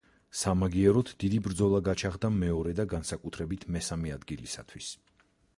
სამაგიეროდ 0.37 1.11
დიდი 1.23 1.41
ბრძოლა 1.49 1.83
გაჩაღდა 1.89 2.33
მეორე 2.39 2.73
და 2.81 2.89
განსაკუთრებით 2.97 3.69
მესამე 3.77 4.19
ადგილისათვის. 4.19 4.93